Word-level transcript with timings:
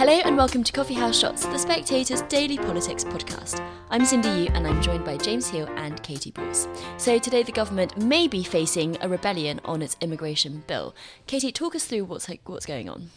Hello 0.00 0.18
and 0.24 0.34
welcome 0.34 0.64
to 0.64 0.72
Coffee 0.72 0.94
House 0.94 1.18
Shots, 1.18 1.44
the 1.44 1.58
Spectator's 1.58 2.22
daily 2.22 2.56
politics 2.56 3.04
podcast. 3.04 3.62
I'm 3.90 4.06
Cindy 4.06 4.30
Yu 4.30 4.46
and 4.54 4.66
I'm 4.66 4.80
joined 4.80 5.04
by 5.04 5.18
James 5.18 5.50
Heale 5.50 5.68
and 5.76 6.02
Katy 6.02 6.30
Balls. 6.30 6.68
So 6.96 7.18
today 7.18 7.42
the 7.42 7.52
government 7.52 7.98
may 7.98 8.26
be 8.26 8.42
facing 8.42 8.96
a 9.02 9.10
rebellion 9.10 9.60
on 9.62 9.82
its 9.82 9.98
immigration 10.00 10.64
bill. 10.66 10.94
Katy, 11.26 11.52
talk 11.52 11.74
us 11.74 11.84
through 11.84 12.06
what's 12.06 12.30
what's 12.46 12.64
going 12.64 12.88
on. 12.88 13.10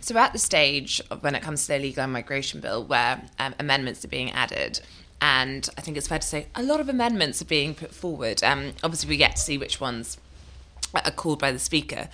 So 0.00 0.14
we're 0.14 0.22
at 0.22 0.32
the 0.32 0.38
stage 0.38 1.02
when 1.20 1.34
it 1.34 1.42
comes 1.42 1.66
to 1.66 1.68
the 1.68 1.74
illegal 1.74 2.04
immigration 2.04 2.62
bill 2.62 2.82
where 2.82 3.20
um, 3.38 3.54
amendments 3.58 4.02
are 4.02 4.08
being 4.08 4.30
added. 4.30 4.80
And 5.20 5.68
I 5.76 5.82
think 5.82 5.98
it's 5.98 6.08
fair 6.08 6.20
to 6.20 6.26
say 6.26 6.46
a 6.54 6.62
lot 6.62 6.80
of 6.80 6.88
amendments 6.88 7.42
are 7.42 7.44
being 7.44 7.74
put 7.74 7.94
forward. 7.94 8.42
Um, 8.42 8.72
obviously, 8.82 9.10
we 9.10 9.18
get 9.18 9.36
to 9.36 9.42
see 9.42 9.58
which 9.58 9.78
ones 9.78 10.16
called 11.16 11.38
by 11.38 11.52
the 11.52 11.58
speaker. 11.58 12.08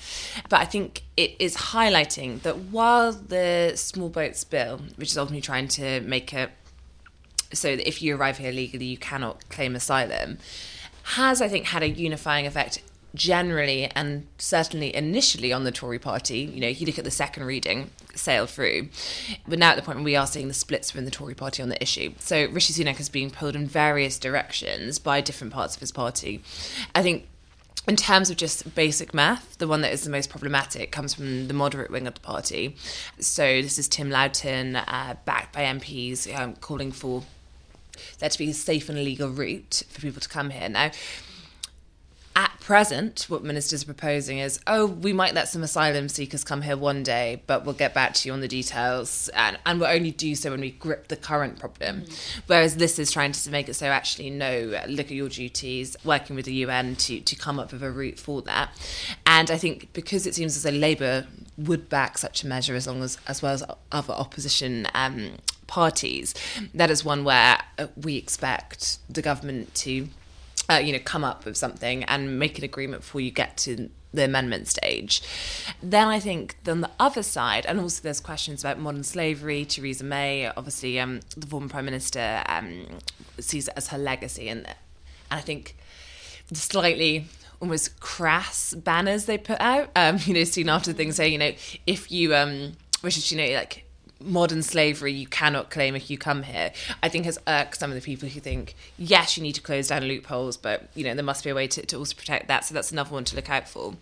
But 0.48 0.60
I 0.60 0.64
think 0.64 1.02
it 1.16 1.36
is 1.38 1.56
highlighting 1.56 2.42
that 2.42 2.56
while 2.56 3.12
the 3.12 3.72
small 3.76 4.08
boats 4.08 4.44
bill, 4.44 4.80
which 4.96 5.10
is 5.10 5.18
ultimately 5.18 5.42
trying 5.42 5.68
to 5.68 6.00
make 6.00 6.32
it 6.32 6.50
so 7.52 7.76
that 7.76 7.86
if 7.86 8.00
you 8.02 8.16
arrive 8.16 8.38
here 8.38 8.52
legally, 8.52 8.86
you 8.86 8.98
cannot 8.98 9.48
claim 9.48 9.74
asylum, 9.74 10.38
has, 11.02 11.42
I 11.42 11.48
think, 11.48 11.66
had 11.66 11.82
a 11.82 11.88
unifying 11.88 12.46
effect 12.46 12.80
generally 13.14 13.90
and 13.96 14.26
certainly 14.38 14.94
initially 14.94 15.52
on 15.52 15.64
the 15.64 15.72
Tory 15.72 15.98
party. 15.98 16.40
You 16.40 16.60
know, 16.60 16.68
you 16.68 16.86
look 16.86 16.98
at 16.98 17.04
the 17.04 17.10
second 17.10 17.44
reading, 17.44 17.90
sail 18.14 18.46
through. 18.46 18.88
But 19.48 19.58
now 19.58 19.70
at 19.70 19.76
the 19.76 19.82
point 19.82 19.98
where 19.98 20.04
we 20.04 20.16
are 20.16 20.26
seeing 20.26 20.48
the 20.48 20.54
splits 20.54 20.92
within 20.92 21.04
the 21.04 21.10
Tory 21.10 21.34
party 21.34 21.62
on 21.62 21.68
the 21.68 21.82
issue. 21.82 22.12
So 22.18 22.46
Rishi 22.46 22.72
Sunak 22.72 22.96
has 22.96 23.08
been 23.08 23.30
pulled 23.30 23.56
in 23.56 23.66
various 23.66 24.18
directions 24.18 24.98
by 24.98 25.20
different 25.20 25.52
parts 25.52 25.74
of 25.74 25.80
his 25.80 25.92
party. 25.92 26.42
I 26.94 27.02
think 27.02 27.26
in 27.88 27.96
terms 27.96 28.30
of 28.30 28.36
just 28.36 28.74
basic 28.74 29.14
math, 29.14 29.58
the 29.58 29.66
one 29.66 29.80
that 29.80 29.92
is 29.92 30.04
the 30.04 30.10
most 30.10 30.30
problematic 30.30 30.92
comes 30.92 31.14
from 31.14 31.48
the 31.48 31.54
moderate 31.54 31.90
wing 31.90 32.06
of 32.06 32.14
the 32.14 32.20
party. 32.20 32.76
So 33.18 33.62
this 33.62 33.78
is 33.78 33.88
Tim 33.88 34.10
Loughton, 34.10 34.76
uh, 34.76 35.16
backed 35.24 35.54
by 35.54 35.62
MPs, 35.62 36.32
um, 36.38 36.54
calling 36.56 36.92
for 36.92 37.24
there 38.18 38.28
to 38.28 38.38
be 38.38 38.50
a 38.50 38.54
safe 38.54 38.88
and 38.88 39.02
legal 39.02 39.28
route 39.28 39.82
for 39.90 40.00
people 40.00 40.20
to 40.20 40.28
come 40.28 40.50
here. 40.50 40.68
Now, 40.68 40.90
present, 42.70 43.26
what 43.28 43.42
ministers 43.42 43.82
are 43.82 43.86
proposing 43.86 44.38
is, 44.38 44.60
oh, 44.68 44.86
we 44.86 45.12
might 45.12 45.34
let 45.34 45.48
some 45.48 45.60
asylum 45.60 46.08
seekers 46.08 46.44
come 46.44 46.62
here 46.62 46.76
one 46.76 47.02
day, 47.02 47.42
but 47.48 47.64
we'll 47.64 47.74
get 47.74 47.92
back 47.92 48.14
to 48.14 48.28
you 48.28 48.32
on 48.32 48.40
the 48.40 48.46
details, 48.46 49.28
and, 49.34 49.58
and 49.66 49.80
we'll 49.80 49.90
only 49.90 50.12
do 50.12 50.36
so 50.36 50.52
when 50.52 50.60
we 50.60 50.70
grip 50.70 51.08
the 51.08 51.16
current 51.16 51.58
problem. 51.58 52.02
Mm. 52.02 52.40
Whereas 52.46 52.76
this 52.76 53.00
is 53.00 53.10
trying 53.10 53.32
to 53.32 53.50
make 53.50 53.68
it 53.68 53.74
so 53.74 53.86
actually, 53.86 54.30
no, 54.30 54.80
look 54.86 55.06
at 55.06 55.16
your 55.16 55.28
duties, 55.28 55.96
working 56.04 56.36
with 56.36 56.44
the 56.44 56.54
UN 56.54 56.94
to, 56.94 57.20
to 57.20 57.34
come 57.34 57.58
up 57.58 57.72
with 57.72 57.82
a 57.82 57.90
route 57.90 58.20
for 58.20 58.40
that. 58.42 58.70
And 59.26 59.50
I 59.50 59.58
think 59.58 59.92
because 59.92 60.24
it 60.24 60.36
seems 60.36 60.56
as 60.56 60.62
though 60.62 60.70
Labour 60.70 61.26
would 61.58 61.88
back 61.88 62.18
such 62.18 62.44
a 62.44 62.46
measure 62.46 62.76
as 62.76 62.86
long 62.86 63.02
as, 63.02 63.18
as 63.26 63.42
well 63.42 63.52
as 63.52 63.64
other 63.90 64.14
opposition 64.14 64.86
um, 64.94 65.32
parties, 65.66 66.36
that 66.72 66.88
is 66.88 67.04
one 67.04 67.24
where 67.24 67.58
uh, 67.80 67.88
we 67.96 68.16
expect 68.16 68.98
the 69.12 69.22
government 69.22 69.74
to 69.74 70.06
uh, 70.70 70.78
you 70.78 70.92
know, 70.92 71.00
come 71.04 71.24
up 71.24 71.44
with 71.44 71.56
something 71.56 72.04
and 72.04 72.38
make 72.38 72.58
an 72.58 72.64
agreement 72.64 73.02
before 73.02 73.20
you 73.20 73.30
get 73.30 73.56
to 73.58 73.90
the 74.12 74.24
amendment 74.24 74.68
stage. 74.68 75.22
Then 75.82 76.08
I 76.08 76.20
think 76.20 76.56
on 76.66 76.80
the 76.80 76.90
other 76.98 77.22
side, 77.22 77.66
and 77.66 77.80
also 77.80 78.02
there's 78.02 78.20
questions 78.20 78.62
about 78.62 78.78
modern 78.78 79.02
slavery. 79.02 79.64
Theresa 79.64 80.04
May, 80.04 80.46
obviously, 80.48 80.98
um, 81.00 81.20
the 81.36 81.46
former 81.46 81.68
prime 81.68 81.84
minister, 81.84 82.42
um, 82.46 82.86
sees 83.38 83.68
it 83.68 83.74
as 83.76 83.88
her 83.88 83.98
legacy, 83.98 84.48
and 84.48 84.66
and 85.30 85.38
I 85.38 85.42
think 85.42 85.76
the 86.48 86.56
slightly 86.56 87.26
almost 87.60 88.00
crass 88.00 88.74
banners 88.74 89.26
they 89.26 89.38
put 89.38 89.60
out, 89.60 89.90
um, 89.94 90.18
you 90.24 90.34
know, 90.34 90.44
soon 90.44 90.68
after 90.68 90.92
things 90.92 91.16
saying, 91.16 91.32
you 91.32 91.38
know, 91.38 91.52
if 91.86 92.10
you 92.10 92.34
um, 92.34 92.72
is 93.04 93.32
you 93.32 93.38
know 93.38 93.54
like 93.54 93.84
modern 94.20 94.62
slavery 94.62 95.12
you 95.12 95.26
cannot 95.26 95.70
claim 95.70 95.94
if 95.94 96.10
you 96.10 96.18
come 96.18 96.42
here 96.42 96.72
i 97.02 97.08
think 97.08 97.24
has 97.24 97.38
irked 97.46 97.78
some 97.78 97.90
of 97.90 97.94
the 97.94 98.02
people 98.02 98.28
who 98.28 98.40
think 98.40 98.74
yes 98.98 99.36
you 99.36 99.42
need 99.42 99.54
to 99.54 99.62
close 99.62 99.88
down 99.88 100.04
loopholes 100.04 100.56
but 100.56 100.88
you 100.94 101.04
know 101.04 101.14
there 101.14 101.24
must 101.24 101.44
be 101.44 101.50
a 101.50 101.54
way 101.54 101.66
to, 101.66 101.84
to 101.86 101.96
also 101.96 102.14
protect 102.14 102.48
that. 102.48 102.64
So 102.64 102.74
that's 102.74 102.92
another 102.92 103.12
one 103.12 103.24
to 103.24 103.36
look 103.36 103.50
out 103.50 103.68
for. 103.68 103.94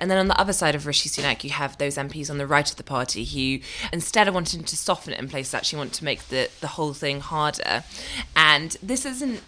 And 0.00 0.10
then 0.10 0.18
on 0.18 0.28
the 0.28 0.38
other 0.38 0.52
side 0.52 0.74
of 0.74 0.86
rishi 0.86 1.08
sunak 1.08 1.44
you 1.44 1.50
have 1.50 1.78
those 1.78 1.96
mps 1.96 2.30
on 2.30 2.38
the 2.38 2.46
right 2.46 2.68
of 2.70 2.76
the 2.76 2.82
party 2.82 3.24
who 3.24 3.64
instead 3.92 4.28
of 4.28 4.34
wanting 4.34 4.64
to 4.64 4.76
soften 4.76 5.12
it 5.12 5.18
in 5.18 5.28
places 5.28 5.54
actually 5.54 5.78
want 5.78 5.92
to 5.94 6.04
make 6.04 6.28
the, 6.28 6.50
the 6.60 6.68
whole 6.68 6.92
thing 6.92 7.20
harder. 7.20 7.84
And 8.36 8.76
this 8.82 9.04
isn't 9.04 9.42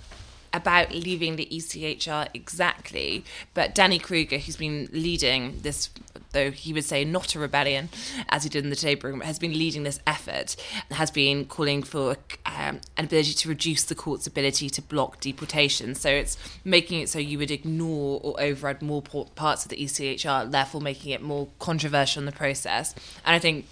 about 0.55 0.93
leaving 0.93 1.37
the 1.37 1.47
ECHR 1.51 2.29
exactly, 2.35 3.25
but 3.55 3.75
Danny 3.75 3.99
Kruger, 3.99 4.37
who's 4.37 4.57
been 4.57 4.89
leading 4.93 5.59
this, 5.63 5.89
though 6.33 6.51
he 6.51 6.73
would 6.73 6.85
say 6.85 7.05
not 7.05 7.35
a 7.35 7.39
rebellion, 7.39 7.89
as 8.29 8.43
he 8.43 8.49
did 8.49 8.65
in 8.65 8.71
the 8.71 8.77
Today 8.77 8.95
Room, 8.95 9.21
has 9.21 9.39
been 9.39 9.53
leading 9.53 9.83
this 9.83 10.01
effort, 10.07 10.57
has 10.91 11.11
been 11.11 11.45
calling 11.45 11.83
for 11.83 12.17
um, 12.47 12.81
an 12.97 13.05
ability 13.05 13.35
to 13.35 13.49
reduce 13.49 13.85
the 13.85 13.95
court's 13.95 14.27
ability 14.27 14.71
to 14.71 14.83
block 14.83 15.21
deportation. 15.21 15.95
So 15.95 16.11
it's 16.11 16.37
making 16.65 17.01
it 17.01 17.09
so 17.09 17.19
you 17.19 17.39
would 17.39 17.51
ignore 17.51 18.21
or 18.23 18.41
override 18.41 18.83
more 18.83 19.03
parts 19.03 19.65
of 19.65 19.71
the 19.71 19.77
ECHR, 19.77 20.51
therefore 20.51 20.81
making 20.81 21.13
it 21.13 21.23
more 21.23 21.49
controversial 21.59 22.21
in 22.21 22.27
the 22.27 22.33
process. 22.33 22.95
And 23.25 23.35
I 23.35 23.39
think 23.39 23.67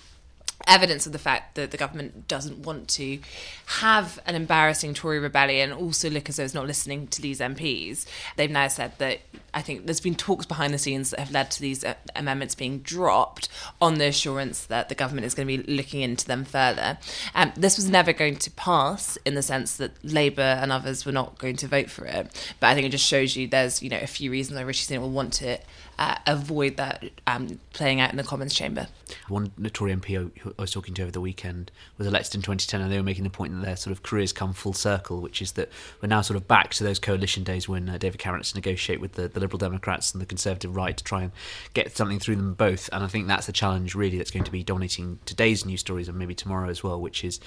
evidence 0.66 1.06
of 1.06 1.12
the 1.12 1.18
fact 1.18 1.54
that 1.54 1.70
the 1.70 1.76
government 1.76 2.28
doesn't 2.28 2.60
want 2.60 2.88
to 2.88 3.18
have 3.66 4.18
an 4.26 4.34
embarrassing 4.34 4.94
Tory 4.94 5.18
rebellion 5.18 5.72
also 5.72 6.10
look 6.10 6.28
as 6.28 6.36
though 6.36 6.44
it's 6.44 6.54
not 6.54 6.66
listening 6.66 7.06
to 7.08 7.22
these 7.22 7.40
MPs. 7.40 8.06
They've 8.36 8.50
now 8.50 8.68
said 8.68 8.92
that 8.98 9.20
I 9.52 9.62
think 9.62 9.86
there's 9.86 10.00
been 10.00 10.14
talks 10.14 10.46
behind 10.46 10.72
the 10.72 10.78
scenes 10.78 11.10
that 11.10 11.20
have 11.20 11.30
led 11.30 11.50
to 11.52 11.60
these 11.60 11.84
uh, 11.84 11.94
amendments 12.14 12.54
being 12.54 12.78
dropped 12.80 13.48
on 13.80 13.98
the 13.98 14.06
assurance 14.06 14.66
that 14.66 14.88
the 14.88 14.94
government 14.94 15.26
is 15.26 15.34
going 15.34 15.48
to 15.48 15.56
be 15.62 15.72
looking 15.72 16.02
into 16.02 16.26
them 16.26 16.44
further. 16.44 16.98
Um, 17.34 17.52
this 17.56 17.76
was 17.76 17.88
never 17.88 18.12
going 18.12 18.36
to 18.36 18.50
pass 18.52 19.16
in 19.24 19.34
the 19.34 19.42
sense 19.42 19.76
that 19.76 19.92
Labour 20.04 20.42
and 20.42 20.70
others 20.70 21.04
were 21.04 21.12
not 21.12 21.38
going 21.38 21.56
to 21.56 21.66
vote 21.66 21.90
for 21.90 22.04
it. 22.04 22.54
But 22.60 22.68
I 22.68 22.74
think 22.74 22.86
it 22.86 22.90
just 22.90 23.06
shows 23.06 23.36
you 23.36 23.46
there's 23.46 23.82
you 23.82 23.90
know 23.90 24.00
a 24.00 24.06
few 24.06 24.30
reasons 24.30 24.56
why 24.56 24.62
Rishi 24.62 24.92
Sunak 24.92 25.00
will 25.00 25.10
want 25.10 25.32
to 25.34 25.58
uh, 25.98 26.16
avoid 26.26 26.76
that 26.76 27.04
um, 27.26 27.60
playing 27.72 28.00
out 28.00 28.10
in 28.10 28.16
the 28.16 28.22
Commons 28.22 28.54
chamber. 28.54 28.88
One 29.28 29.50
Tory 29.72 29.94
MP 29.94 30.30
I 30.58 30.60
was 30.60 30.70
talking 30.70 30.94
to 30.94 31.02
over 31.02 31.10
the 31.10 31.20
weekend 31.20 31.70
was 31.98 32.06
elected 32.06 32.36
in 32.36 32.42
2010, 32.42 32.80
and 32.80 32.90
they 32.90 32.96
were 32.96 33.02
making 33.02 33.24
the 33.24 33.30
point 33.30 33.52
that 33.54 33.64
their 33.64 33.76
sort 33.76 33.92
of 33.92 34.02
careers 34.02 34.32
come 34.32 34.52
full 34.52 34.72
circle, 34.72 35.20
which 35.20 35.42
is 35.42 35.52
that 35.52 35.68
we're 36.00 36.08
now 36.08 36.22
sort 36.22 36.36
of 36.36 36.48
back 36.48 36.70
to 36.74 36.84
those 36.84 36.98
coalition 36.98 37.44
days 37.44 37.68
when 37.68 37.88
uh, 37.88 37.98
David 37.98 38.18
Cameron 38.18 38.40
had 38.40 38.46
to 38.46 38.54
negotiate 38.56 39.00
with 39.00 39.12
the, 39.12 39.28
the 39.28 39.40
Liberal 39.40 39.58
Democrats 39.58 40.12
and 40.12 40.22
the 40.22 40.26
Conservative 40.26 40.74
right 40.74 40.96
to 40.96 41.04
try 41.04 41.22
and 41.22 41.32
get 41.74 41.96
something 41.96 42.18
through 42.18 42.36
them 42.36 42.54
both. 42.54 42.88
And 42.92 43.04
I 43.04 43.06
think 43.06 43.26
that's 43.26 43.46
the 43.46 43.52
challenge 43.52 43.94
really 43.94 44.16
that's 44.16 44.30
going 44.30 44.44
to 44.44 44.50
be 44.50 44.62
dominating 44.62 45.18
today's 45.26 45.66
news 45.66 45.80
stories 45.80 46.08
and 46.08 46.18
maybe 46.18 46.34
tomorrow 46.34 46.68
as 46.70 46.82
well, 46.82 47.00
which 47.00 47.24
is 47.24 47.40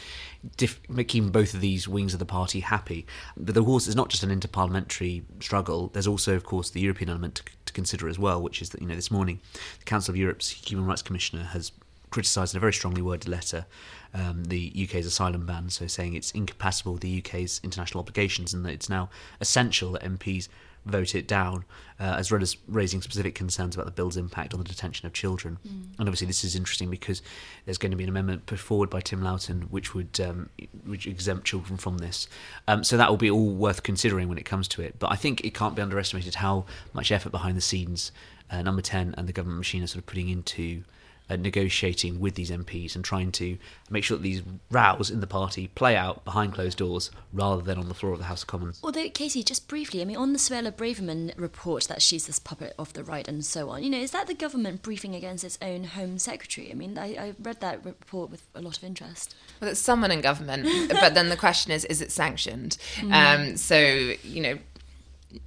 diff- 0.57 0.81
making 0.89 1.29
both 1.29 1.53
of 1.53 1.61
these 1.61 1.87
wings 1.87 2.13
of 2.13 2.19
the 2.19 2.25
party 2.25 2.59
happy. 2.59 3.05
But 3.35 3.57
of 3.57 3.65
course, 3.65 3.87
it's 3.87 3.95
not 3.95 4.09
just 4.09 4.23
an 4.23 4.37
interparliamentary 4.37 5.23
struggle. 5.41 5.87
There's 5.87 6.07
also, 6.07 6.35
of 6.35 6.43
course, 6.43 6.69
the 6.69 6.81
European 6.81 7.09
element 7.09 7.35
to, 7.35 7.43
to 7.65 7.73
consider 7.73 8.07
as 8.07 8.19
well 8.19 8.42
which 8.43 8.61
is 8.61 8.69
that 8.69 8.81
you 8.81 8.87
know 8.87 8.95
this 8.95 9.11
morning 9.11 9.39
the 9.79 9.85
Council 9.85 10.11
of 10.11 10.17
Europe's 10.17 10.49
Human 10.49 10.85
Rights 10.85 11.01
Commissioner 11.01 11.43
has 11.43 11.71
criticised 12.11 12.53
in 12.53 12.57
a 12.57 12.61
very 12.61 12.73
strongly 12.73 13.01
worded 13.01 13.27
letter 13.27 13.65
um, 14.13 14.43
the 14.45 14.71
UK's 14.83 15.05
asylum 15.05 15.45
ban, 15.45 15.69
so 15.69 15.87
saying 15.87 16.13
it's 16.13 16.31
incompatible 16.31 16.93
with 16.93 17.01
the 17.01 17.19
UK's 17.19 17.59
international 17.63 18.01
obligations 18.01 18.53
and 18.53 18.63
that 18.65 18.71
it's 18.71 18.89
now 18.89 19.09
essential 19.41 19.91
that 19.93 20.03
MPs 20.03 20.47
vote 20.85 21.15
it 21.15 21.27
down, 21.27 21.63
uh, 21.99 22.15
as 22.17 22.29
well 22.29 22.41
as 22.41 22.57
raising 22.67 23.01
specific 23.01 23.33
concerns 23.33 23.73
about 23.73 23.85
the 23.85 23.91
bill's 23.91 24.17
impact 24.17 24.53
on 24.53 24.59
the 24.59 24.65
detention 24.65 25.07
of 25.07 25.13
children. 25.13 25.57
Mm. 25.65 25.97
And 25.97 26.09
obviously, 26.09 26.27
this 26.27 26.43
is 26.43 26.55
interesting 26.55 26.89
because 26.89 27.21
there's 27.65 27.77
going 27.77 27.91
to 27.91 27.97
be 27.97 28.03
an 28.03 28.09
amendment 28.09 28.45
put 28.45 28.59
forward 28.59 28.89
by 28.89 28.99
Tim 28.99 29.23
Loughton 29.23 29.61
which 29.71 29.95
would 29.95 30.19
um, 30.19 30.49
which 30.85 31.07
exempt 31.07 31.47
children 31.47 31.77
from 31.77 31.99
this. 31.99 32.27
Um, 32.67 32.83
so 32.83 32.97
that 32.97 33.09
will 33.09 33.17
be 33.17 33.31
all 33.31 33.53
worth 33.53 33.81
considering 33.81 34.27
when 34.27 34.37
it 34.37 34.45
comes 34.45 34.67
to 34.69 34.81
it. 34.81 34.99
But 34.99 35.11
I 35.11 35.15
think 35.15 35.41
it 35.41 35.53
can't 35.53 35.75
be 35.75 35.81
underestimated 35.81 36.35
how 36.35 36.65
much 36.91 37.11
effort 37.11 37.31
behind 37.31 37.57
the 37.57 37.61
scenes 37.61 38.11
uh, 38.49 38.61
Number 38.61 38.81
Ten 38.81 39.13
and 39.17 39.27
the 39.27 39.33
government 39.33 39.57
machine 39.59 39.83
are 39.83 39.87
sort 39.87 39.99
of 39.99 40.05
putting 40.05 40.29
into 40.29 40.83
uh, 41.29 41.35
negotiating 41.35 42.19
with 42.19 42.35
these 42.35 42.51
MPs 42.51 42.95
and 42.95 43.03
trying 43.03 43.31
to 43.31 43.57
make 43.89 44.03
sure 44.03 44.17
that 44.17 44.23
these 44.23 44.41
rows 44.69 45.09
in 45.09 45.21
the 45.21 45.27
party 45.27 45.67
play 45.69 45.95
out 45.95 46.23
behind 46.25 46.53
closed 46.53 46.77
doors 46.77 47.11
rather 47.31 47.61
than 47.61 47.77
on 47.77 47.87
the 47.87 47.93
floor 47.93 48.13
of 48.13 48.19
the 48.19 48.25
House 48.25 48.41
of 48.41 48.47
Commons. 48.47 48.79
Although, 48.83 49.09
Casey, 49.09 49.43
just 49.43 49.67
briefly, 49.67 50.01
I 50.01 50.05
mean, 50.05 50.17
on 50.17 50.33
the 50.33 50.39
Suella 50.39 50.71
Braverman 50.71 51.33
report 51.37 51.85
that 51.85 52.01
she's 52.01 52.27
this 52.27 52.39
puppet 52.39 52.73
of 52.77 52.93
the 52.93 53.03
right 53.03 53.27
and 53.27 53.45
so 53.45 53.69
on, 53.69 53.83
you 53.83 53.89
know, 53.89 53.99
is 53.99 54.11
that 54.11 54.27
the 54.27 54.33
government 54.33 54.81
briefing 54.81 55.15
against 55.15 55.43
its 55.43 55.57
own 55.61 55.85
Home 55.85 56.17
Secretary? 56.17 56.69
I 56.71 56.73
mean, 56.75 56.97
I, 56.97 57.15
I 57.15 57.33
read 57.41 57.61
that 57.61 57.85
report 57.85 58.29
with 58.29 58.43
a 58.53 58.61
lot 58.61 58.77
of 58.77 58.83
interest. 58.83 59.35
Well, 59.61 59.71
it's 59.71 59.79
someone 59.79 60.11
in 60.11 60.21
government, 60.21 60.67
but 60.89 61.13
then 61.13 61.29
the 61.29 61.37
question 61.37 61.71
is, 61.71 61.85
is 61.85 62.01
it 62.01 62.11
sanctioned? 62.11 62.77
Mm. 62.97 63.13
Um, 63.13 63.57
so, 63.57 63.77
you 63.77 64.41
know, 64.41 64.57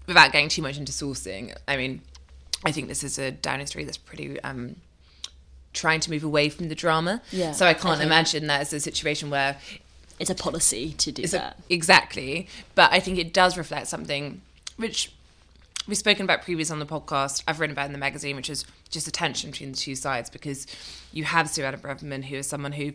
without 0.07 0.33
getting 0.33 0.49
too 0.49 0.63
much 0.63 0.79
into 0.79 0.93
sourcing, 0.93 1.55
I 1.69 1.77
mean, 1.77 2.01
I 2.67 2.73
think 2.73 2.89
this 2.89 3.03
is 3.05 3.19
a 3.19 3.31
Downing 3.31 3.67
Street 3.67 3.85
that's 3.85 3.97
pretty 3.97 4.41
um, 4.41 4.77
trying 5.73 6.01
to 6.01 6.11
move 6.11 6.25
away 6.25 6.49
from 6.49 6.69
the 6.69 6.75
drama. 6.75 7.23
Yeah, 7.31 7.53
So 7.53 7.65
I 7.67 7.75
can't 7.75 7.99
okay. 7.99 8.05
imagine 8.07 8.47
that 8.49 8.61
as 8.61 8.73
a 8.73 8.81
situation 8.81 9.31
where 9.31 9.57
It's 10.19 10.31
a 10.31 10.35
policy 10.35 10.93
to 10.95 11.13
do 11.13 11.23
it's 11.23 11.33
a- 11.33 11.39
that. 11.39 11.59
exactly. 11.71 12.49
But 12.75 12.93
I 12.93 13.01
think 13.01 13.19
it 13.19 13.33
does 13.33 13.57
reflect 13.57 13.87
something 13.87 14.41
which 14.77 15.13
we've 15.87 15.97
spoken 15.97 16.25
about 16.25 16.43
previously 16.43 16.73
on 16.75 16.81
the 16.81 16.87
podcast. 16.87 17.43
I've 17.47 17.61
written 17.61 17.73
about 17.75 17.87
in 17.87 17.93
the 17.93 17.99
magazine, 17.99 18.35
which 18.37 18.51
is 18.51 18.65
just 18.91 19.07
a 19.07 19.13
tension 19.13 19.51
between 19.53 19.71
the 19.73 19.77
two 19.79 19.95
sides 19.95 20.29
because 20.31 20.67
you 21.13 21.25
have 21.25 21.47
Suella 21.47 21.79
Braverman, 21.81 22.25
who 22.25 22.37
is 22.37 22.47
someone 22.49 22.73
who 22.73 22.93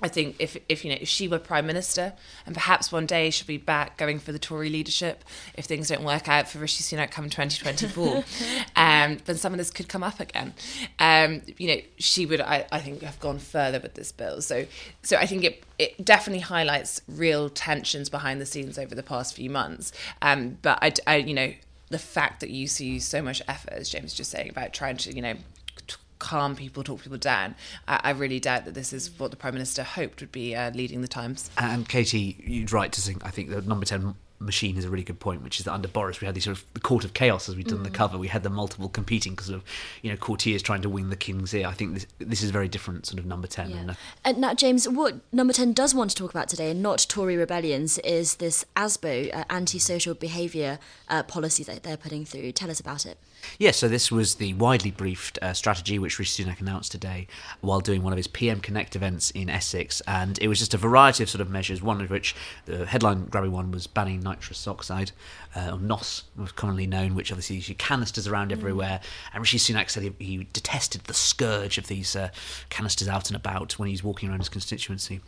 I 0.00 0.08
think 0.08 0.36
if 0.38 0.56
if 0.68 0.84
you 0.84 0.92
know 0.92 0.98
if 1.00 1.08
she 1.08 1.26
were 1.26 1.38
prime 1.38 1.66
minister 1.66 2.12
and 2.46 2.54
perhaps 2.54 2.92
one 2.92 3.04
day 3.04 3.30
she'll 3.30 3.46
be 3.46 3.56
back 3.56 3.96
going 3.96 4.20
for 4.20 4.30
the 4.30 4.38
Tory 4.38 4.70
leadership 4.70 5.24
if 5.56 5.64
things 5.64 5.88
don't 5.88 6.04
work 6.04 6.28
out 6.28 6.48
for 6.48 6.58
Rishi 6.58 6.84
Sunak 6.84 7.10
come 7.10 7.28
2024, 7.28 8.16
um, 8.76 9.18
then 9.24 9.36
some 9.36 9.52
of 9.52 9.58
this 9.58 9.70
could 9.70 9.88
come 9.88 10.04
up 10.04 10.20
again. 10.20 10.54
Um, 11.00 11.42
you 11.56 11.68
know, 11.68 11.80
she 11.98 12.26
would 12.26 12.40
I, 12.40 12.66
I 12.70 12.78
think 12.78 13.02
have 13.02 13.18
gone 13.18 13.38
further 13.38 13.80
with 13.80 13.94
this 13.94 14.12
bill. 14.12 14.40
So 14.40 14.66
so 15.02 15.16
I 15.16 15.26
think 15.26 15.42
it 15.42 15.64
it 15.78 16.04
definitely 16.04 16.42
highlights 16.42 17.00
real 17.08 17.50
tensions 17.50 18.08
behind 18.08 18.40
the 18.40 18.46
scenes 18.46 18.78
over 18.78 18.94
the 18.94 19.02
past 19.02 19.34
few 19.34 19.50
months. 19.50 19.92
Um, 20.22 20.58
but 20.62 20.78
I, 20.80 20.92
I 21.06 21.16
you 21.16 21.34
know 21.34 21.52
the 21.90 21.98
fact 21.98 22.40
that 22.40 22.50
you 22.50 22.68
see 22.68 23.00
so 23.00 23.20
much 23.20 23.42
effort, 23.48 23.72
as 23.72 23.88
James 23.88 24.04
was 24.04 24.14
just 24.14 24.30
saying, 24.30 24.50
about 24.50 24.72
trying 24.72 24.96
to 24.98 25.12
you 25.12 25.22
know 25.22 25.34
calm 26.18 26.56
people, 26.56 26.82
talk 26.82 27.02
people 27.02 27.18
down. 27.18 27.54
I, 27.86 28.00
I 28.04 28.10
really 28.10 28.40
doubt 28.40 28.64
that 28.64 28.74
this 28.74 28.92
is 28.92 29.10
what 29.18 29.30
the 29.30 29.36
Prime 29.36 29.54
Minister 29.54 29.82
hoped 29.82 30.20
would 30.20 30.32
be 30.32 30.54
uh, 30.54 30.70
leading 30.72 31.00
the 31.02 31.08
Times. 31.08 31.50
And 31.58 31.88
Katy, 31.88 32.36
you'd 32.44 32.72
right 32.72 32.92
to 32.92 33.00
think. 33.00 33.24
I 33.24 33.30
think 33.30 33.50
the 33.50 33.62
number 33.62 33.86
ten 33.86 34.14
machine 34.38 34.76
is 34.76 34.84
a 34.84 34.90
really 34.90 35.04
good 35.04 35.20
point, 35.20 35.42
which 35.42 35.58
is 35.58 35.64
that 35.64 35.72
under 35.72 35.88
Boris 35.88 36.20
we 36.20 36.26
had 36.26 36.34
these 36.34 36.44
sort 36.44 36.56
of 36.56 36.64
the 36.74 36.80
court 36.80 37.04
of 37.04 37.14
chaos 37.14 37.48
as 37.48 37.56
we've 37.56 37.66
done 37.66 37.82
the 37.82 37.90
cover. 37.90 38.18
We 38.18 38.28
had 38.28 38.42
the 38.42 38.50
multiple 38.50 38.88
competing 38.88 39.32
because 39.34 39.48
of 39.48 39.64
you 40.02 40.10
know 40.10 40.16
courtiers 40.16 40.62
trying 40.62 40.82
to 40.82 40.88
wing 40.88 41.10
the 41.10 41.16
king's 41.16 41.52
ear. 41.54 41.66
I 41.66 41.72
think 41.72 41.94
this 41.94 42.06
this 42.18 42.42
is 42.42 42.50
very 42.50 42.68
different, 42.68 43.06
sort 43.06 43.18
of 43.18 43.26
number 43.26 43.46
ten. 43.46 43.72
And, 43.72 43.90
uh, 43.90 43.94
And 44.24 44.38
now, 44.38 44.54
James, 44.54 44.88
what 44.88 45.16
number 45.32 45.52
10 45.52 45.72
does 45.72 45.94
want 45.94 46.10
to 46.10 46.16
talk 46.16 46.30
about 46.30 46.48
today, 46.48 46.70
and 46.70 46.82
not 46.82 47.06
Tory 47.08 47.36
rebellions, 47.36 47.98
is 47.98 48.36
this 48.36 48.64
ASBO, 48.76 49.34
uh, 49.34 49.44
anti-social 49.50 50.14
behaviour 50.14 50.78
uh, 51.08 51.22
policy 51.22 51.64
that 51.64 51.82
they're 51.82 51.96
putting 51.96 52.24
through. 52.24 52.52
Tell 52.52 52.70
us 52.70 52.80
about 52.80 53.06
it. 53.06 53.18
Yeah, 53.58 53.70
so 53.70 53.88
this 53.88 54.10
was 54.10 54.36
the 54.36 54.54
widely 54.54 54.90
briefed 54.90 55.38
uh, 55.40 55.52
strategy 55.52 55.98
which 55.98 56.18
Rishi 56.18 56.44
Sunak 56.44 56.60
announced 56.60 56.90
today 56.92 57.28
while 57.60 57.80
doing 57.80 58.02
one 58.02 58.12
of 58.12 58.16
his 58.16 58.26
PM 58.26 58.60
Connect 58.60 58.96
events 58.96 59.30
in 59.30 59.48
Essex. 59.48 60.02
And 60.06 60.38
it 60.40 60.48
was 60.48 60.58
just 60.58 60.74
a 60.74 60.78
variety 60.78 61.22
of 61.22 61.30
sort 61.30 61.40
of 61.40 61.48
measures, 61.48 61.80
one 61.80 62.00
of 62.00 62.10
which, 62.10 62.34
the 62.66 62.86
headline 62.86 63.26
grabbing 63.26 63.52
one, 63.52 63.70
was 63.70 63.86
banning 63.86 64.20
nitrous 64.28 64.66
oxide, 64.66 65.12
uh, 65.54 65.70
or 65.72 65.78
NOS, 65.78 66.24
was 66.36 66.52
commonly 66.52 66.86
known, 66.86 67.14
which 67.14 67.32
obviously 67.32 67.56
you 67.56 67.62
see 67.62 67.74
canisters 67.74 68.26
around 68.26 68.52
everywhere. 68.52 69.00
And 69.32 69.40
Rishi 69.40 69.58
Sunak 69.58 69.90
said 69.90 70.02
he, 70.02 70.12
he 70.18 70.46
detested 70.52 71.04
the 71.04 71.14
scourge 71.14 71.78
of 71.78 71.86
these 71.86 72.14
uh, 72.14 72.28
canisters 72.70 73.08
out 73.08 73.28
and 73.28 73.36
about 73.36 73.78
when 73.78 73.88
he's 73.88 74.04
walking 74.04 74.28
around 74.28 74.40
his 74.40 74.48
constituency. 74.48 75.20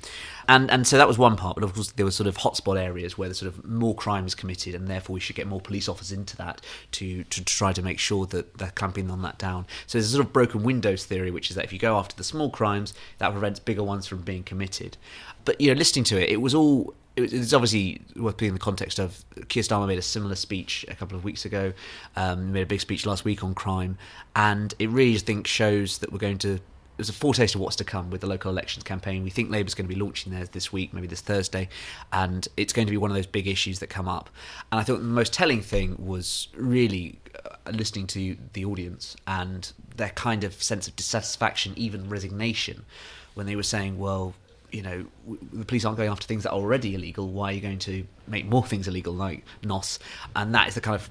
And, 0.49 0.71
and 0.71 0.87
so 0.87 0.99
that 0.99 1.09
was 1.09 1.19
one 1.19 1.37
part, 1.37 1.57
but 1.57 1.65
of 1.65 1.75
course 1.75 1.93
there 1.93 2.05
were 2.05 2.11
sort 2.11 2.27
of 2.27 2.39
hotspot 2.39 2.79
areas 2.79 3.17
where 3.17 3.29
there's 3.29 3.39
sort 3.39 3.53
of 3.55 3.65
more 3.65 3.95
crime 3.95 4.27
is 4.27 4.35
committed, 4.35 4.75
and 4.75 4.89
therefore 4.89 5.15
we 5.15 5.21
should 5.21 5.37
get 5.37 5.47
more 5.47 5.61
police 5.61 5.89
officers 5.89 6.13
into 6.13 6.37
that 6.37 6.61
to, 6.93 7.25
to 7.25 7.45
try 7.45 7.73
to 7.73 7.83
make 7.83 7.99
sure 7.99 8.27
that 8.27 8.59
they're 8.59 8.71
clamping 8.71 9.11
on 9.11 9.23
that 9.23 9.39
down. 9.39 9.67
So 9.87 9.99
there's 9.99 10.09
a 10.09 10.17
sort 10.17 10.27
of 10.27 10.33
broken 10.33 10.63
windows 10.63 11.05
theory, 11.05 11.31
which 11.31 11.51
is 11.51 11.57
that 11.57 11.65
if 11.65 11.73
you 11.73 11.79
go 11.79 11.97
after 11.97 12.17
the 12.17 12.25
small 12.25 12.51
crimes, 12.51 12.95
that 13.19 13.31
prevents 13.33 13.61
bigger 13.61 13.83
ones 13.83 14.07
from 14.07 14.23
being 14.23 14.43
committed. 14.43 14.97
But 15.45 15.61
you 15.61 15.69
know, 15.69 15.79
listening 15.79 16.05
to 16.07 16.21
it, 16.23 16.31
it 16.31 16.41
was 16.41 16.55
all. 16.55 16.95
It's 17.23 17.53
obviously 17.53 18.01
worth 18.17 18.37
putting 18.37 18.49
in 18.49 18.55
the 18.55 18.61
context 18.61 18.99
of 18.99 19.25
Keir 19.49 19.63
Starmer 19.63 19.87
made 19.87 19.99
a 19.99 20.03
similar 20.03 20.35
speech 20.35 20.85
a 20.89 20.95
couple 20.95 21.17
of 21.17 21.25
weeks 21.25 21.45
ago, 21.45 21.73
um, 22.17 22.53
made 22.53 22.63
a 22.63 22.67
big 22.67 22.81
speech 22.81 23.07
last 23.07 23.25
week 23.25 23.43
on 23.45 23.55
crime, 23.55 23.99
and 24.37 24.75
it 24.79 24.89
really, 24.91 25.15
I 25.15 25.19
think, 25.19 25.47
shows 25.47 25.99
that 25.99 26.13
we're 26.13 26.19
going 26.19 26.39
to 26.39 26.61
it 27.01 27.09
was 27.09 27.09
a 27.09 27.15
foretaste 27.15 27.55
of 27.55 27.63
what's 27.63 27.77
to 27.77 27.85
come 27.85 28.11
with 28.11 28.21
the 28.21 28.27
local 28.27 28.51
elections 28.51 28.85
campaign. 28.85 29.25
We 29.25 29.31
think 29.31 29.51
Labour's 29.51 29.73
going 29.73 29.89
to 29.89 29.95
be 29.95 29.99
launching 29.99 30.33
theirs 30.33 30.51
this 30.51 30.71
week, 30.71 30.93
maybe 30.93 31.07
this 31.07 31.23
Thursday, 31.23 31.71
and 32.13 32.47
it's 32.59 32.75
going 32.75 32.87
to 32.87 32.91
be 32.91 32.99
one 32.99 33.11
of 33.11 33.17
those 33.17 33.27
big 33.27 33.47
issues 33.47 33.79
that 33.79 33.87
come 33.87 34.07
up. 34.07 34.29
And 34.71 34.79
I 34.79 34.85
thought 34.85 34.99
the 34.99 35.05
most 35.05 35.33
telling 35.33 35.63
thing 35.63 35.97
was 35.99 36.49
really 36.55 37.19
uh, 37.43 37.71
listening 37.71 38.07
to 38.09 38.37
the 38.53 38.67
audience 38.67 39.17
and 39.27 39.73
their 39.97 40.11
kind 40.11 40.45
of 40.45 40.63
sense 40.63 40.89
of 40.89 40.97
dissatisfaction, 40.97 41.73
even 41.77 42.11
resignation, 42.11 42.85
when 43.33 43.47
they 43.47 43.57
were 43.57 43.63
saying, 43.63 43.99
well, 43.99 44.35
you 44.73 44.83
know, 44.83 45.07
the 45.53 45.65
police 45.65 45.85
aren't 45.85 45.99
going 45.99 46.11
after 46.11 46.27
things 46.27 46.45
that 46.45 46.51
are 46.51 46.59
already 46.59 46.95
illegal. 46.95 47.29
Why 47.29 47.51
are 47.51 47.53
you 47.55 47.61
going 47.61 47.79
to 47.81 48.07
make 48.27 48.47
more 48.47 48.65
things 48.65 48.89
illegal, 48.89 49.13
like 49.13 49.45
NOS? 49.63 49.99
And 50.37 50.55
that 50.55 50.69
is 50.69 50.75
the 50.75 50.81
kind 50.81 50.95
of 50.95 51.11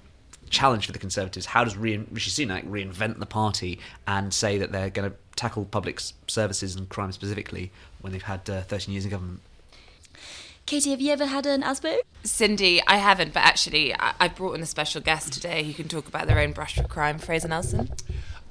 challenge 0.49 0.85
for 0.85 0.91
the 0.91 0.99
Conservatives. 0.99 1.45
How 1.45 1.63
does 1.63 1.77
re- 1.77 2.05
Rishi 2.11 2.45
Sunak 2.45 2.67
reinvent 2.67 3.19
the 3.19 3.25
party 3.25 3.79
and 4.07 4.33
say 4.33 4.57
that 4.57 4.71
they're 4.71 4.89
going 4.89 5.11
to 5.11 5.15
tackle 5.35 5.65
public 5.65 6.01
services 6.27 6.75
and 6.75 6.89
crime 6.89 7.11
specifically 7.11 7.71
when 8.01 8.13
they've 8.13 8.21
had 8.21 8.49
uh, 8.49 8.61
13 8.61 8.93
years 8.93 9.05
in 9.05 9.11
government? 9.11 9.41
Katy, 10.65 10.91
have 10.91 11.01
you 11.01 11.11
ever 11.11 11.25
had 11.25 11.47
an 11.47 11.63
ASBO? 11.63 11.97
Cindy, 12.23 12.79
I 12.85 12.97
haven't, 12.97 13.33
but 13.33 13.41
actually, 13.41 13.93
I, 13.95 14.13
I 14.19 14.27
brought 14.27 14.53
in 14.53 14.61
a 14.61 14.67
special 14.67 15.01
guest 15.01 15.33
today 15.33 15.63
who 15.63 15.73
can 15.73 15.87
talk 15.87 16.07
about 16.07 16.27
their 16.27 16.37
own 16.37 16.51
brush 16.51 16.77
with 16.77 16.89
crime, 16.89 17.17
Fraser 17.17 17.47
Nelson. 17.47 17.89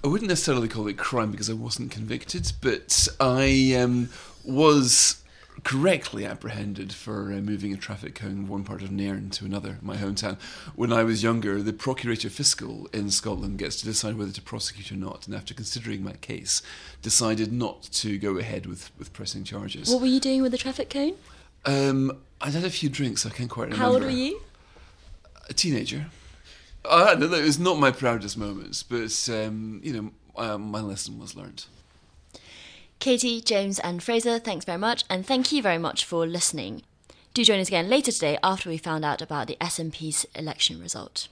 I 0.05 0.07
wouldn't 0.07 0.29
necessarily 0.29 0.69
call 0.69 0.87
it 0.87 0.97
crime 0.97 1.33
because 1.33 1.51
I 1.51 1.55
wasn't 1.55 1.91
convicted, 1.91 2.53
but 2.61 3.09
I 3.19 3.75
um, 3.79 4.11
was 4.45 5.23
correctly 5.65 6.25
apprehended 6.25 6.93
for 6.93 7.33
uh, 7.33 7.37
moving 7.37 7.73
a 7.73 7.77
traffic 7.77 8.15
cone 8.15 8.31
from 8.31 8.49
one 8.49 8.65
part 8.65 8.81
of 8.83 8.93
Nairn 8.93 9.31
to 9.31 9.45
another, 9.45 9.79
my 9.83 9.97
hometown. 9.97 10.41
When 10.77 10.93
I 10.93 11.03
was 11.03 11.25
younger, 11.25 11.61
the 11.63 11.73
Procurator 11.73 12.31
Fiscal 12.31 12.89
in 12.93 13.11
Scotland 13.11 13.59
gets 13.59 13.77
to 13.81 13.85
decide 13.85 14.17
whether 14.17 14.31
to 14.31 14.43
prosecute 14.43 14.93
or 14.93 14.97
not, 14.97 15.27
and 15.27 15.35
after 15.35 15.53
considering 15.53 16.05
my 16.05 16.13
case, 16.13 16.63
decided 17.03 17.53
not 17.53 17.83
to 17.95 18.19
go 18.19 18.39
ahead 18.39 18.67
with, 18.67 18.91
with 18.99 19.13
pressing 19.13 19.43
charges. 19.43 19.91
What 19.91 20.01
were 20.01 20.07
you 20.07 20.21
doing 20.21 20.43
with 20.43 20.53
the 20.53 20.59
traffic 20.59 20.91
cone? 20.91 21.15
Um, 21.65 22.19
I'd 22.41 22.55
had 22.55 22.65
a 22.65 22.71
few 22.71 22.89
drinks, 22.89 23.27
I 23.27 23.31
can't 23.31 23.51
quite 23.51 23.65
remember. 23.65 23.85
How 23.85 23.93
old 23.93 24.05
were 24.05 24.11
you? 24.11 24.41
A 25.49 25.53
teenager. 25.53 26.07
No, 26.91 27.33
it 27.33 27.45
was 27.45 27.59
not 27.59 27.79
my 27.79 27.91
proudest 27.91 28.37
moments, 28.37 28.83
but 28.83 29.29
um, 29.33 29.81
you 29.83 29.93
know, 29.93 30.11
uh, 30.37 30.59
my 30.59 30.81
lesson 30.81 31.19
was 31.19 31.37
learned. 31.37 31.67
Katy, 32.99 33.41
James, 33.41 33.79
and 33.79 34.03
Fraser, 34.03 34.39
thanks 34.39 34.65
very 34.65 34.79
much, 34.79 35.05
and 35.09 35.25
thank 35.25 35.53
you 35.53 35.63
very 35.63 35.79
much 35.79 36.05
for 36.05 36.27
listening. 36.27 36.83
Do 37.33 37.45
join 37.45 37.61
us 37.61 37.69
again 37.69 37.89
later 37.89 38.11
today 38.11 38.39
after 38.43 38.69
we 38.69 38.79
found 38.79 39.05
out 39.05 39.23
about 39.23 39.47
the 39.47 39.57
SNP's 39.61 40.27
election 40.35 40.81
result. 40.81 41.29